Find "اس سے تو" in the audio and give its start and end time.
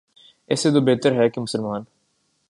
0.49-0.81